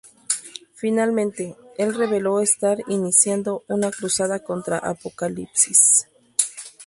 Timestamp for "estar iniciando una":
2.41-3.91